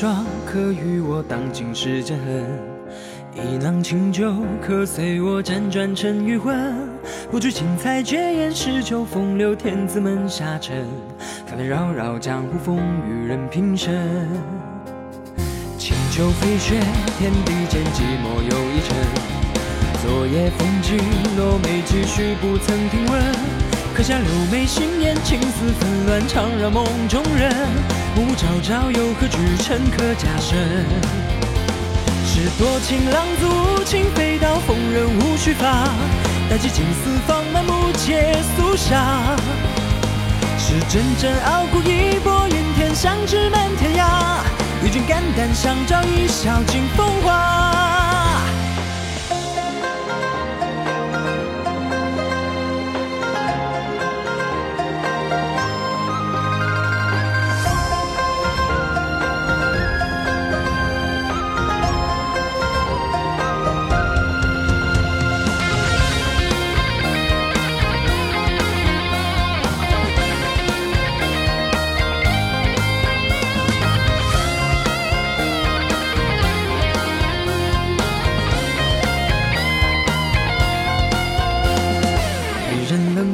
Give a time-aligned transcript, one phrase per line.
[0.00, 2.48] 霜可与我当今世间恨。
[3.34, 6.74] 一囊清酒，可随我辗转成余魂。
[7.30, 10.86] 不惧青菜绝艳，诗酒风流，天子门下尘。
[11.44, 13.94] 纷纷扰扰江湖风雨，任平生。
[15.76, 16.80] 清酒飞雪，
[17.18, 18.96] 天地间寂寞又一程。
[20.02, 20.96] 昨夜风起，
[21.36, 23.69] 落梅几许不曾听闻。
[24.00, 27.54] 刻下柳眉心眼，情丝纷乱，缠绕梦中人。
[28.16, 30.86] 暮暮朝朝，又何惧尘客家身？
[32.24, 35.86] 是多情浪子无情，飞刀锋刃无须发。
[36.48, 39.36] 待寄青丝放满目皆肃杀。
[40.56, 44.38] 是阵阵傲骨一拨云天，响至满天涯。
[44.82, 47.89] 与君肝胆相照，一笑尽风华。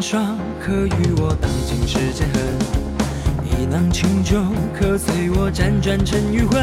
[0.09, 2.41] 霜，可与我当今世间恨。
[3.45, 4.41] 一囊清酒，
[4.73, 6.63] 可随我辗转成余魂。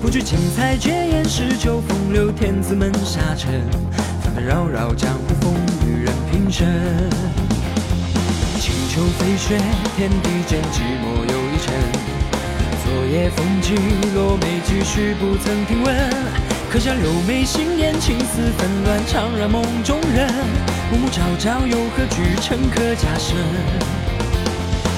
[0.00, 3.60] 不惧青菜绝艳，诗酒风流，天子门下尘。
[4.22, 5.52] 纷纷扰扰江湖风
[5.84, 6.64] 雨，任平生。
[8.60, 9.58] 清秋飞雪，
[9.96, 11.74] 天地间寂寞又一程。
[12.84, 13.74] 昨夜风起，
[14.14, 15.90] 落梅几许不曾听闻。
[16.72, 20.32] 刻下柳眉心眼，情丝纷乱，缠绕梦中人。
[20.92, 23.36] 暮暮朝朝，又何惧尘客家身？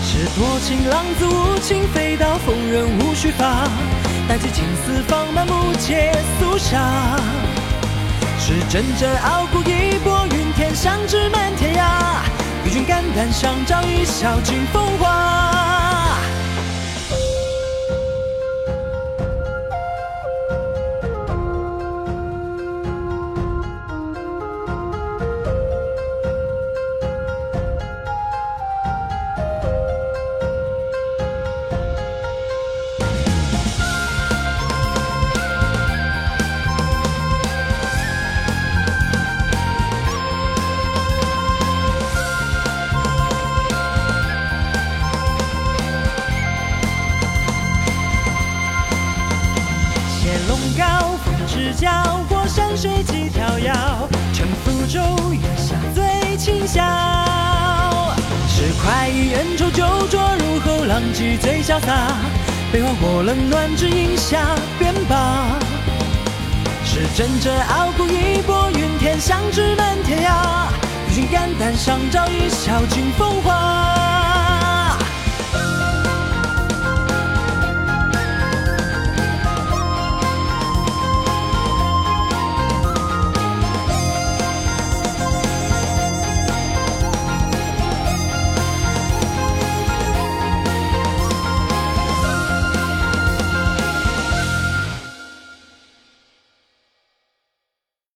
[0.04, 3.66] 是多情浪子无情，飞刀锋刃无须发。
[4.28, 7.16] 待寄青丝放满木阶肃杀。
[8.38, 12.20] 是阵阵傲骨一拨云天，相知满天涯。
[12.66, 15.51] 与君肝胆相照，一笑尽风华。
[51.62, 53.72] 是脚，过山水几条遥。
[54.32, 55.00] 乘浮舟，
[55.32, 56.82] 月下醉清宵。
[58.48, 62.16] 是快意恩仇，酒浊入喉，浪迹最潇洒。
[62.72, 64.40] 悲欢或冷暖，只饮下
[64.76, 65.46] 便罢。
[66.84, 70.66] 是阵阵傲骨一拨云天，相知满天涯。
[71.10, 73.71] 与君肝胆相照，一笑尽风华。